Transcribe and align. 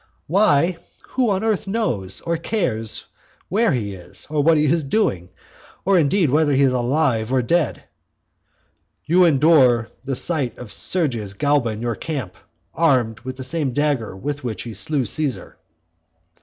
Why, 0.25 0.77
who 1.09 1.29
on 1.29 1.43
earth 1.43 1.67
knows 1.67 2.21
or 2.21 2.35
cares 2.35 3.03
where 3.49 3.71
he 3.71 3.93
is, 3.93 4.25
or 4.31 4.41
what 4.41 4.57
he 4.57 4.65
is 4.65 4.83
doing; 4.83 5.29
or, 5.85 5.95
indeed, 5.99 6.31
whether 6.31 6.53
he 6.55 6.63
is 6.63 6.71
alive 6.71 7.31
or 7.31 7.43
dead? 7.43 7.83
"You 9.05 9.25
endure 9.25 9.89
the 10.03 10.15
sight 10.15 10.57
of 10.57 10.71
Sergius 10.73 11.35
Galba 11.35 11.69
in 11.69 11.83
your 11.83 11.93
camp, 11.95 12.33
armed 12.73 13.19
with 13.19 13.35
the 13.35 13.43
same 13.43 13.73
dagger 13.73 14.17
with 14.17 14.43
which 14.43 14.63
he 14.63 14.73
slew 14.73 15.05
Caesar." 15.05 15.59